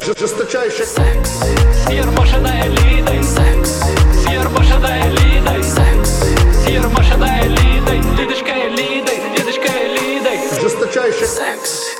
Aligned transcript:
Жесточайший 0.00 0.86
секс 0.86 1.30
Сверхмашиная 1.84 2.68
элитой 2.68 3.20
Секс 3.22 3.82
Сверхмашиная 4.22 5.10
элитой 5.10 5.62
Секс 5.64 6.22
Сверхмашиная 6.64 7.46
элитой 7.46 8.00
Лидочка 8.16 8.52
элитой 8.68 9.18
Лидочка 9.36 9.68
элитой 9.68 10.38
Жесточайший 10.62 11.26
секс 11.26 11.96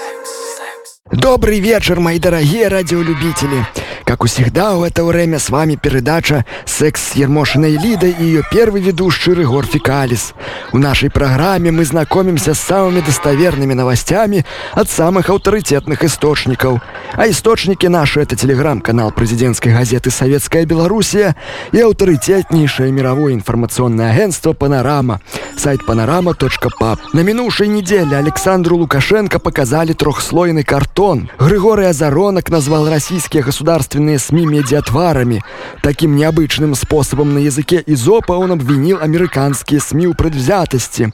Добрый 1.10 1.58
вечер, 1.58 1.98
мои 1.98 2.20
дорогие 2.20 2.68
радиолюбители! 2.68 3.66
Как 4.08 4.24
всегда, 4.24 4.74
в 4.74 4.84
это 4.84 5.04
время 5.04 5.38
с 5.38 5.50
вами 5.50 5.74
передача 5.74 6.46
«Секс 6.64 7.10
с 7.10 7.14
Ермошиной 7.14 7.72
Лидой» 7.72 8.16
и 8.18 8.24
ее 8.24 8.42
первый 8.50 8.80
ведущий 8.80 9.34
Ригор 9.34 9.66
Фикалис. 9.66 10.32
В 10.72 10.78
нашей 10.78 11.10
программе 11.10 11.70
мы 11.70 11.84
знакомимся 11.84 12.54
с 12.54 12.58
самыми 12.58 13.00
достоверными 13.00 13.74
новостями 13.74 14.46
от 14.72 14.88
самых 14.88 15.28
авторитетных 15.28 16.04
источников. 16.04 16.80
А 17.12 17.28
источники 17.28 17.84
наши— 17.84 18.20
это 18.22 18.34
телеграм-канал 18.34 19.12
президентской 19.12 19.74
газеты 19.74 20.10
«Советская 20.10 20.64
Белоруссия» 20.64 21.36
и 21.72 21.80
авторитетнейшее 21.80 22.90
мировое 22.90 23.34
информационное 23.34 24.12
агентство 24.12 24.54
«Панорама» 24.54 25.20
сайт 25.58 25.80
panorama.pub. 25.86 26.98
На 27.12 27.20
минувшей 27.20 27.68
неделе 27.68 28.16
Александру 28.16 28.76
Лукашенко 28.76 29.38
показали 29.38 29.92
трехслойный 29.92 30.64
картон. 30.64 31.28
Григорий 31.38 31.86
Азаронок 31.86 32.48
назвал 32.48 32.88
российские 32.88 33.42
государственные 33.42 33.97
СМИ 34.18 34.46
медиатварами. 34.46 35.42
Таким 35.82 36.16
необычным 36.16 36.74
способом 36.74 37.34
на 37.34 37.38
языке 37.38 37.82
изопа 37.86 38.32
он 38.32 38.52
обвинил 38.52 38.98
американские 39.00 39.80
СМИ 39.80 40.06
у 40.06 40.14
предвзятости. 40.14 41.12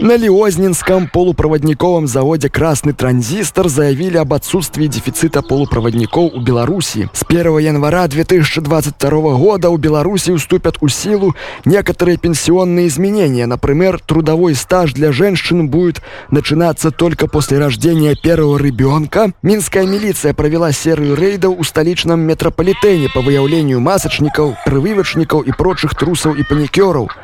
На 0.00 0.16
Лиознинском 0.16 1.08
полупроводниковом 1.08 2.06
заводе 2.06 2.48
«Красный 2.48 2.94
транзистор» 2.94 3.68
заявили 3.68 4.16
об 4.16 4.32
отсутствии 4.32 4.86
дефицита 4.86 5.42
полупроводников 5.42 6.32
у 6.32 6.40
Беларуси. 6.40 7.10
С 7.12 7.22
1 7.28 7.58
января 7.58 8.08
2022 8.08 9.10
года 9.36 9.68
у 9.68 9.76
Беларуси 9.76 10.30
уступят 10.30 10.78
у 10.80 10.88
силу 10.88 11.36
некоторые 11.66 12.16
пенсионные 12.16 12.88
изменения. 12.88 13.44
Например, 13.44 14.00
трудовой 14.00 14.54
стаж 14.54 14.94
для 14.94 15.12
женщин 15.12 15.68
будет 15.68 16.00
начинаться 16.30 16.90
только 16.90 17.26
после 17.26 17.58
рождения 17.58 18.14
первого 18.14 18.56
ребенка. 18.56 19.32
Минская 19.42 19.84
милиция 19.84 20.32
провела 20.32 20.72
серию 20.72 21.14
рейдов 21.14 21.58
у 21.58 21.62
столичном 21.62 22.20
метрополитене 22.20 23.10
по 23.10 23.20
выявлению 23.20 23.80
масочников, 23.80 24.56
прививочников 24.64 25.46
и 25.46 25.52
прочих 25.52 25.94
трусов 25.94 26.38
и 26.38 26.42
паникеров. 26.42 27.14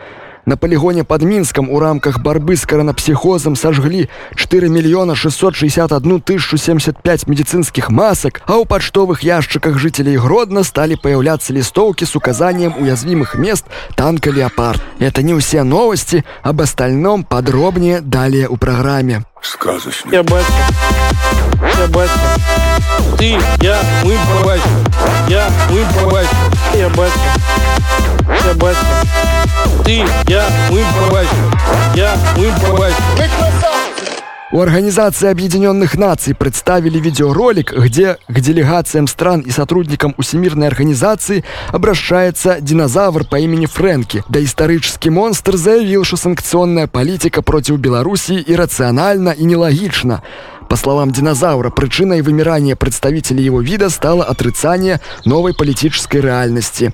На 0.47 0.57
полигоне 0.57 1.03
под 1.03 1.23
Минском 1.23 1.69
у 1.69 1.81
рамках 1.81 2.21
борьбы 2.21 2.55
с 2.55 2.65
коронапсихозом 2.65 3.57
сожгли 3.57 4.09
4 4.37 4.69
миллиона 4.69 5.17
661 5.17 6.21
тысячу 6.21 6.57
75 6.57 7.27
медицинских 7.27 7.91
масок, 7.91 8.43
а 8.47 8.57
у 8.59 8.65
почтовых 8.65 9.25
ящиках 9.25 9.77
жителей 9.77 10.17
Гродно 10.17 10.63
стали 10.63 10.95
появляться 10.95 11.53
листовки 11.53 12.05
с 12.05 12.15
указанием 12.15 12.75
уязвимых 12.79 13.35
мест 13.35 13.65
танка 13.97 14.31
«Леопард». 14.31 14.81
Это 15.01 15.21
не 15.23 15.37
все 15.41 15.65
новости, 15.65 16.25
об 16.45 16.61
остальном 16.61 17.25
подробнее 17.25 18.01
далее 18.01 18.49
у 18.49 18.57
программе. 18.57 19.25
Сказочно. 19.43 20.11
Я 20.13 20.23
батя. 20.23 20.47
Я 21.77 21.87
батя. 21.89 22.13
Ты, 23.19 23.37
я, 23.61 23.81
мы 24.05 24.17
батя. 24.45 24.86
Я, 25.29 25.51
мы 25.71 25.85
батя. 26.11 26.29
Я 26.75 26.89
батя. 26.91 27.13
Я 28.47 28.55
батя. 28.55 28.79
Ты, 29.85 30.05
я, 30.29 30.49
мы 30.71 30.83
батя. 31.11 31.29
Я, 31.95 32.17
мы 32.37 32.51
красавцы. 32.51 33.07
У 34.53 34.61
Организации 34.61 35.29
Объединенных 35.29 35.99
Наций 35.99 36.33
представили 36.33 37.01
видеоролик, 37.01 37.73
где 37.73 38.17
к 38.29 38.41
делегациям 38.41 39.09
стран 39.09 39.41
и 39.41 39.51
сотрудникам 39.51 40.15
Всемирной 40.19 40.69
организации 40.69 41.45
обращается 41.73 42.59
динозавр 42.61 43.25
по 43.25 43.41
имени 43.41 43.67
Фрэнки. 43.67 44.23
Да 44.29 44.43
исторический 44.43 45.11
монстр 45.11 45.57
заявил, 45.57 46.05
что 46.05 46.17
санкционная 46.17 46.87
политика 46.87 47.43
против 47.43 47.79
Белоруссии 47.79 48.43
иррациональна 48.47 49.31
и 49.31 49.45
нелогична. 49.45 50.23
По 50.69 50.77
словам 50.77 51.11
динозавра, 51.11 51.71
причиной 51.71 52.23
вымирания 52.23 52.77
представителей 52.77 53.45
его 53.45 53.61
вида 53.61 53.91
стало 53.91 54.25
отрицание 54.25 55.01
новой 55.25 55.55
политической 55.55 56.21
реальности. 56.21 56.93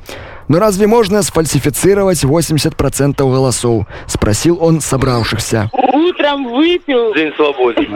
Но 0.48 0.58
разве 0.58 0.86
можно 0.86 1.22
сфальсифицировать 1.22 2.24
80% 2.24 3.16
голосов? 3.18 3.86
Спросил 4.06 4.58
он 4.60 4.80
собравшихся. 4.80 5.70
Утром 5.72 6.52
выпил. 6.52 7.14
День 7.14 7.32
свободы. 7.36 7.88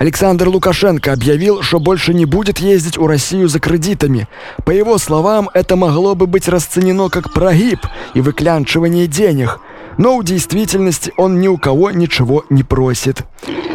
Александр 0.00 0.48
Лукашенко 0.48 1.12
объявил, 1.12 1.60
что 1.60 1.78
больше 1.78 2.14
не 2.14 2.24
будет 2.24 2.58
ездить 2.58 2.96
у 2.96 3.06
Россию 3.06 3.48
за 3.48 3.60
кредитами. 3.60 4.28
По 4.64 4.70
его 4.70 4.96
словам, 4.96 5.50
это 5.52 5.76
могло 5.76 6.14
бы 6.14 6.26
быть 6.26 6.48
расценено 6.48 7.10
как 7.10 7.34
прогиб 7.34 7.80
и 8.14 8.22
выклянчивание 8.22 9.06
денег. 9.06 9.60
Но 10.00 10.16
в 10.16 10.24
действительности 10.24 11.12
он 11.18 11.40
ни 11.40 11.48
у 11.48 11.58
кого 11.58 11.90
ничего 11.90 12.46
не 12.48 12.62
просит. 12.62 13.18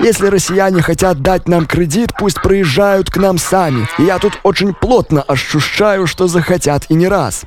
Если 0.02 0.26
россияне 0.26 0.82
хотят 0.82 1.22
дать 1.22 1.48
нам 1.48 1.68
кредит, 1.68 2.14
пусть 2.18 2.42
приезжают 2.42 3.12
к 3.12 3.18
нам 3.18 3.38
сами. 3.38 3.88
И 4.00 4.04
я 4.06 4.18
тут 4.18 4.40
очень 4.42 4.74
плотно 4.74 5.22
ощущаю, 5.22 6.08
что 6.08 6.28
захотят 6.28 6.88
и 6.90 6.96
не 6.96 7.08
раз. 7.08 7.44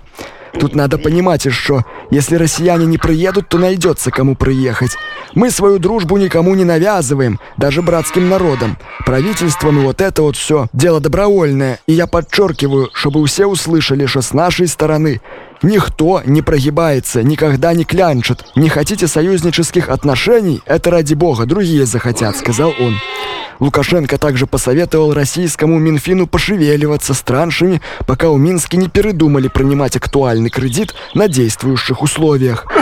Тут 0.61 0.77
надо 0.77 0.97
понимать 0.97 1.45
еще, 1.45 1.85
если 2.13 2.37
россияне 2.37 2.87
не 2.87 2.99
приедут, 2.99 3.49
то 3.49 3.59
найдется 3.59 4.13
кому 4.13 4.37
приехать. 4.37 4.93
Мы 5.35 5.51
свою 5.51 5.79
дружбу 5.79 6.17
никому 6.17 6.55
не 6.55 6.65
навязываем, 6.65 7.41
даже 7.57 7.83
братским 7.83 8.29
народам. 8.29 8.79
Правительством 9.05 9.81
и 9.81 9.83
вот 9.83 10.01
это 10.01 10.23
вот 10.23 10.37
все 10.37 10.69
дело 10.73 11.01
добровольное. 11.01 11.81
И 11.89 11.95
я 11.95 12.07
подчеркиваю, 12.07 12.91
чтобы 12.93 13.27
все 13.27 13.47
услышали, 13.47 14.07
что 14.07 14.23
с 14.23 14.33
нашей 14.33 14.69
стороны 14.69 15.21
никто 15.63 16.23
не 16.25 16.43
прогибается, 16.43 17.23
никогда 17.23 17.75
не 17.75 17.85
клянчит. 17.85 18.45
Не 18.57 18.69
хотите 18.69 19.07
союзнических 19.07 19.89
отношений? 19.89 20.63
Это 20.67 20.91
ради 20.91 21.15
бога, 21.15 21.47
другие 21.47 21.87
захотят, 21.87 22.37
сказал 22.37 22.73
он. 22.81 22.97
Лукашенко 23.61 24.19
также 24.19 24.47
посоветовал 24.47 25.13
российскому 25.13 25.79
Минфину 25.79 26.27
пошевеливаться 26.27 27.15
с 27.15 27.23
траншами, 27.23 27.81
пока 28.07 28.31
у 28.31 28.37
Минске 28.37 28.77
не 28.77 28.89
передумали 28.89 29.49
принимать 29.49 29.97
актуальный 29.97 30.51
кредит 30.51 30.95
на 31.15 31.29
действующих 31.29 32.03
условиях. 32.03 32.67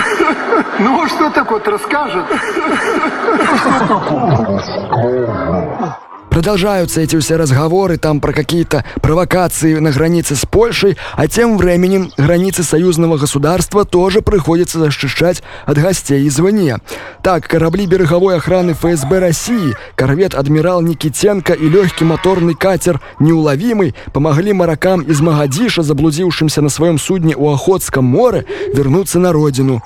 Ну, 0.78 1.03
а 1.03 1.08
что 1.08 1.31
так 1.31 1.50
вот 1.50 1.66
расскажет? 1.69 2.26
Продолжаются 6.37 7.01
эти 7.01 7.19
все 7.19 7.37
разговоры 7.37 7.97
там 7.97 8.21
про 8.21 8.35
какие-то 8.35 8.85
провокации 9.01 9.77
на 9.79 9.91
границе 9.91 10.37
с 10.37 10.45
Польшей, 10.45 10.99
а 11.15 11.29
тем 11.29 11.57
временем 11.57 12.13
границы 12.19 12.63
союзного 12.63 13.17
государства 13.17 13.87
тоже 13.87 14.21
приходится 14.21 14.79
защищать 14.79 15.43
от 15.65 15.79
гостей 15.79 16.29
извне. 16.29 16.77
Так, 17.23 17.49
корабли 17.49 17.87
береговой 17.87 18.37
охраны 18.37 18.75
ФСБ 18.75 19.19
России, 19.19 19.75
корвет 19.95 20.35
«Адмирал 20.35 20.83
Никитенко» 20.83 21.55
и 21.55 21.71
легкий 21.71 22.05
моторный 22.05 22.55
катер 22.55 23.01
«Неуловимый» 23.19 23.95
помогли 24.13 24.53
морякам 24.53 25.01
из 25.01 25.23
Магадиша, 25.23 25.83
заблудившимся 25.83 26.61
на 26.61 26.69
своем 26.69 26.99
судне 26.99 27.35
у 27.35 27.51
Охотском 27.51 28.05
море, 28.05 28.45
вернуться 28.75 29.19
на 29.19 29.33
родину. 29.33 29.83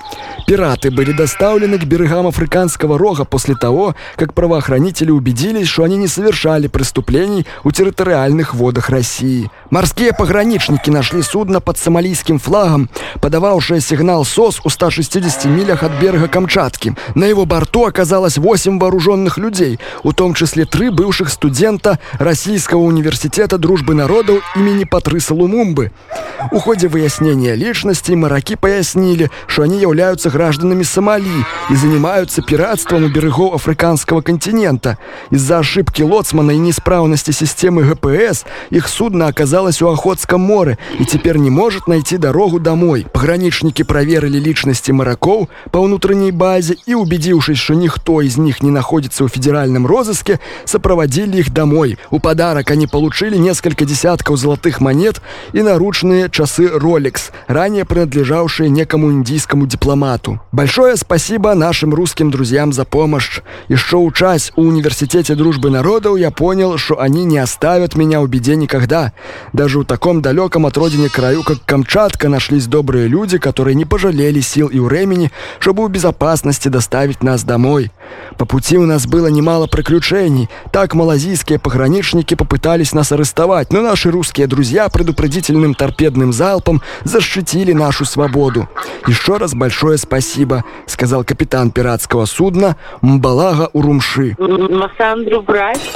Пираты 0.47 0.91
были 0.91 1.13
доставлены 1.13 1.79
к 1.79 1.85
берегам 1.85 2.27
Африканского 2.27 2.97
рога 2.97 3.23
после 3.23 3.55
того, 3.55 3.95
как 4.17 4.33
правоохранители 4.33 5.11
убедились, 5.11 5.69
что 5.69 5.85
они 5.85 5.95
не 5.95 6.09
совершали 6.41 6.67
преступлений 6.67 7.45
у 7.63 7.71
территориальных 7.71 8.55
водах 8.55 8.89
России. 8.89 9.51
Морские 9.69 10.11
пограничники 10.11 10.89
нашли 10.89 11.21
судно 11.21 11.61
под 11.61 11.77
сомалийским 11.77 12.39
флагом, 12.39 12.89
подававшее 13.21 13.79
сигнал 13.79 14.25
СОС 14.25 14.59
у 14.63 14.69
160 14.69 15.45
милях 15.45 15.83
от 15.83 15.91
берега 16.01 16.27
Камчатки. 16.27 16.95
На 17.13 17.25
его 17.25 17.45
борту 17.45 17.85
оказалось 17.85 18.37
8 18.37 18.79
вооруженных 18.79 19.37
людей, 19.37 19.79
в 20.03 20.13
том 20.13 20.33
числе 20.33 20.65
три 20.65 20.89
бывших 20.89 21.29
студента 21.29 21.99
Российского 22.13 22.81
университета 22.81 23.59
дружбы 23.59 23.93
народов 23.93 24.41
имени 24.55 24.83
Патрыса 24.83 25.35
Лумумбы. 25.35 25.91
В 26.51 26.59
ходе 26.59 26.87
выяснения 26.87 27.55
личности 27.55 28.13
моряки 28.13 28.55
пояснили, 28.55 29.29
что 29.45 29.61
они 29.61 29.79
являются 29.79 30.31
гражданами 30.31 30.83
Сомали 30.83 31.45
и 31.69 31.75
занимаются 31.75 32.41
пиратством 32.41 33.03
у 33.03 33.09
берегов 33.09 33.53
африканского 33.53 34.21
континента. 34.21 34.97
Из-за 35.29 35.59
ошибки 35.59 36.01
лоцмана 36.31 36.51
и 36.51 36.57
неисправности 36.57 37.31
системы 37.31 37.83
ГПС 37.83 38.45
их 38.69 38.87
судно 38.87 39.27
оказалось 39.27 39.81
у 39.81 39.89
Охотском 39.89 40.41
море 40.41 40.77
и 40.99 41.05
теперь 41.05 41.37
не 41.37 41.49
может 41.49 41.87
найти 41.87 42.17
дорогу 42.17 42.59
домой. 42.59 43.05
Пограничники 43.11 43.83
проверили 43.83 44.39
личности 44.39 44.91
моряков 44.91 45.49
по 45.71 45.81
внутренней 45.81 46.31
базе 46.31 46.77
и, 46.85 46.93
убедившись, 46.93 47.57
что 47.57 47.73
никто 47.73 48.21
из 48.21 48.37
них 48.37 48.63
не 48.63 48.71
находится 48.71 49.25
в 49.25 49.29
федеральном 49.29 49.85
розыске, 49.85 50.39
сопроводили 50.65 51.39
их 51.39 51.51
домой. 51.51 51.97
У 52.09 52.19
подарок 52.19 52.71
они 52.71 52.87
получили 52.87 53.35
несколько 53.35 53.85
десятков 53.85 54.37
золотых 54.37 54.79
монет 54.79 55.21
и 55.53 55.61
наручные 55.61 56.29
часы 56.29 56.65
Rolex, 56.65 57.31
ранее 57.47 57.85
принадлежавшие 57.85 58.69
некому 58.69 59.11
индийскому 59.11 59.67
дипломату. 59.67 60.39
Большое 60.51 60.95
спасибо 60.95 61.53
нашим 61.55 61.93
русским 61.93 62.31
друзьям 62.31 62.71
за 62.71 62.85
помощь. 62.85 63.41
Еще 63.67 63.97
учась 63.97 64.51
у 64.55 64.61
Университете 64.61 65.35
дружбы 65.35 65.69
народов, 65.69 66.10
я 66.15 66.31
понял, 66.31 66.77
что 66.77 66.99
они 66.99 67.25
не 67.25 67.37
оставят 67.37 67.95
меня 67.95 68.21
в 68.21 68.27
беде 68.27 68.55
никогда. 68.55 69.13
Даже 69.53 69.79
в 69.79 69.85
таком 69.85 70.21
далеком 70.21 70.65
от 70.65 70.77
родине 70.77 71.09
краю, 71.09 71.43
как 71.43 71.63
Камчатка, 71.65 72.29
нашлись 72.29 72.67
добрые 72.67 73.07
люди, 73.07 73.37
которые 73.37 73.75
не 73.75 73.85
пожалели 73.85 74.39
сил 74.39 74.67
и 74.67 74.79
времени, 74.79 75.31
чтобы 75.59 75.85
в 75.85 75.91
безопасности 75.91 76.67
доставить 76.67 77.23
нас 77.23 77.43
домой. 77.43 77.91
По 78.37 78.45
пути 78.45 78.77
у 78.77 78.85
нас 78.85 79.07
было 79.07 79.27
немало 79.27 79.67
приключений. 79.67 80.49
Так 80.71 80.93
малазийские 80.93 81.59
пограничники 81.59 82.35
попытались 82.35 82.93
нас 82.93 83.11
арестовать, 83.11 83.71
но 83.71 83.81
наши 83.81 84.11
русские 84.11 84.47
друзья 84.47 84.89
предупредительным 84.89 85.73
торпедным 85.73 86.33
залпом 86.33 86.81
защитили 87.03 87.73
нашу 87.73 88.05
свободу. 88.05 88.69
Еще 89.07 89.37
раз 89.37 89.53
большое 89.53 89.97
спасибо, 89.97 90.63
сказал 90.85 91.23
капитан 91.23 91.71
пиратского 91.71 92.25
судна 92.25 92.75
Мбалага 93.01 93.69
Урумши. 93.73 94.35
Массандру 94.39 95.41
брать? 95.41 95.91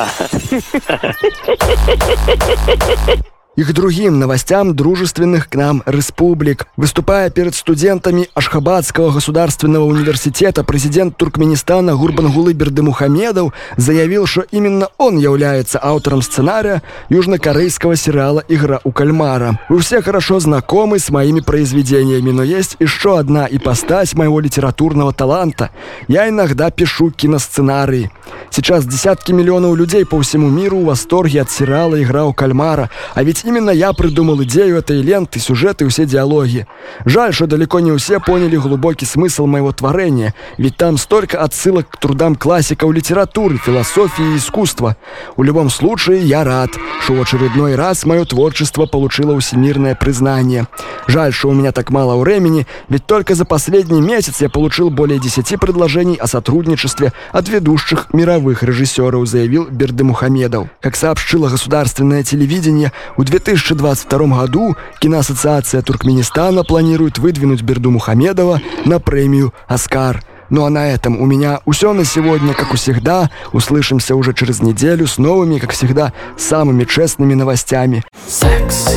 И 3.55 3.63
к 3.63 3.71
другим 3.71 4.19
новостям 4.19 4.75
дружественных 4.75 5.49
к 5.49 5.55
нам 5.55 5.81
республик. 5.85 6.67
Выступая 6.77 7.29
перед 7.29 7.55
студентами 7.55 8.29
Ашхабадского 8.33 9.11
государственного 9.11 9.85
университета, 9.85 10.63
президент 10.63 11.17
Туркменистана 11.17 11.95
Гурбангулы 11.95 12.53
Бердымухамедов 12.53 13.53
заявил, 13.77 14.25
что 14.25 14.41
именно 14.51 14.89
он 14.97 15.17
является 15.17 15.79
автором 15.81 16.21
сценария 16.21 16.81
южнокорейского 17.09 17.95
сериала 17.95 18.43
«Игра 18.47 18.81
у 18.83 18.91
кальмара». 18.91 19.59
Вы 19.69 19.79
все 19.79 20.01
хорошо 20.01 20.39
знакомы 20.39 20.99
с 20.99 21.09
моими 21.09 21.39
произведениями, 21.39 22.31
но 22.31 22.43
есть 22.43 22.75
еще 22.79 23.17
одна 23.17 23.47
ипостась 23.49 24.13
моего 24.13 24.39
литературного 24.39 25.13
таланта. 25.13 25.69
Я 26.07 26.27
иногда 26.27 26.71
пишу 26.71 27.11
киносценарии. 27.11 28.11
Сейчас 28.55 28.85
десятки 28.85 29.33
миллионов 29.33 29.75
людей 29.75 30.05
по 30.05 30.21
всему 30.21 30.49
миру 30.49 30.77
в 30.77 30.85
восторге 30.85 31.41
от 31.41 31.51
сериала 31.51 32.01
«Игра 32.01 32.23
у 32.23 32.31
кальмара», 32.31 32.89
а 33.13 33.21
ведь 33.21 33.43
Именно 33.43 33.69
я 33.69 33.91
придумал 33.91 34.41
идею 34.43 34.77
этой 34.77 35.01
ленты, 35.01 35.41
сюжеты 35.41 35.83
и 35.83 35.89
все 35.89 36.05
диалоги. 36.05 36.65
Жаль, 37.03 37.33
что 37.33 37.47
далеко 37.47 37.81
не 37.81 37.95
все 37.97 38.21
поняли 38.21 38.55
глубокий 38.55 39.05
смысл 39.05 39.45
моего 39.45 39.73
творения, 39.73 40.33
ведь 40.57 40.77
там 40.77 40.97
столько 40.97 41.41
отсылок 41.41 41.89
к 41.89 41.97
трудам 41.97 42.37
классиков 42.37 42.93
литературы, 42.93 43.57
философии 43.57 44.23
и 44.23 44.37
искусства. 44.37 44.95
В 45.35 45.43
любом 45.43 45.69
случае, 45.69 46.21
я 46.21 46.45
рад, 46.45 46.69
что 47.01 47.15
в 47.15 47.21
очередной 47.21 47.75
раз 47.75 48.05
мое 48.05 48.23
творчество 48.23 48.85
получило 48.85 49.37
всемирное 49.37 49.95
признание. 49.95 50.69
Жаль, 51.07 51.33
что 51.33 51.49
у 51.49 51.53
меня 51.53 51.73
так 51.73 51.89
мало 51.89 52.17
времени, 52.17 52.65
ведь 52.87 53.05
только 53.05 53.35
за 53.35 53.43
последний 53.43 53.99
месяц 53.99 54.39
я 54.39 54.49
получил 54.49 54.89
более 54.89 55.19
10 55.19 55.59
предложений 55.59 56.15
о 56.21 56.27
сотрудничестве 56.27 57.11
от 57.33 57.49
ведущих 57.49 58.13
мировых 58.13 58.44
режиссеров, 58.63 59.27
заявил 59.27 59.67
Бердымухамедов. 59.69 60.67
Как 60.81 60.95
сообщило 60.95 61.49
государственное 61.49 62.23
телевидение, 62.23 62.91
у 63.17 63.23
2022 63.23 64.37
году 64.37 64.75
киноассоциация 64.99 65.81
Туркменистана 65.81 66.63
планирует 66.63 67.17
выдвинуть 67.17 67.61
Берду 67.61 67.91
Мухамедова 67.91 68.61
на 68.85 68.99
премию 68.99 69.53
«Оскар». 69.67 70.23
Ну 70.49 70.65
а 70.65 70.69
на 70.69 70.87
этом 70.87 71.19
у 71.19 71.25
меня 71.25 71.59
все 71.71 71.93
на 71.93 72.05
сегодня, 72.05 72.53
как 72.53 72.71
у 72.71 72.75
всегда. 72.75 73.29
Услышимся 73.51 74.15
уже 74.15 74.33
через 74.33 74.61
неделю 74.61 75.07
с 75.07 75.17
новыми, 75.17 75.57
как 75.59 75.71
всегда, 75.71 76.13
самыми 76.37 76.83
честными 76.83 77.33
новостями. 77.33 78.03
Секс. 78.27 78.89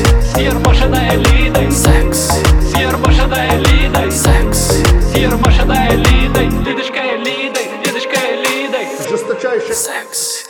Секс. 1.74 2.32
Секс. 4.10 4.58
Секс. 9.78 10.47